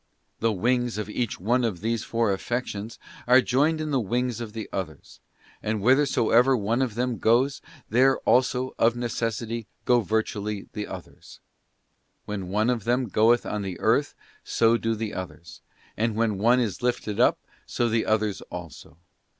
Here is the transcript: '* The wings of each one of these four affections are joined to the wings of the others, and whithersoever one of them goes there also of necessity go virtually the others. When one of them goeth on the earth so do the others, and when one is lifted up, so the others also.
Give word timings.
'* 0.23 0.39
The 0.39 0.51
wings 0.51 0.97
of 0.97 1.11
each 1.11 1.39
one 1.39 1.63
of 1.63 1.81
these 1.81 2.03
four 2.03 2.33
affections 2.33 2.97
are 3.27 3.39
joined 3.39 3.77
to 3.77 3.85
the 3.85 3.99
wings 3.99 4.41
of 4.41 4.53
the 4.53 4.67
others, 4.73 5.19
and 5.61 5.79
whithersoever 5.81 6.57
one 6.57 6.81
of 6.81 6.95
them 6.95 7.19
goes 7.19 7.61
there 7.87 8.17
also 8.21 8.73
of 8.79 8.95
necessity 8.95 9.67
go 9.85 9.99
virtually 9.99 10.67
the 10.73 10.87
others. 10.87 11.39
When 12.25 12.47
one 12.47 12.71
of 12.71 12.83
them 12.85 13.09
goeth 13.09 13.45
on 13.45 13.61
the 13.61 13.79
earth 13.79 14.15
so 14.43 14.75
do 14.75 14.95
the 14.95 15.13
others, 15.13 15.61
and 15.95 16.15
when 16.15 16.39
one 16.39 16.59
is 16.59 16.81
lifted 16.81 17.19
up, 17.19 17.37
so 17.67 17.87
the 17.87 18.07
others 18.07 18.41
also. 18.49 18.97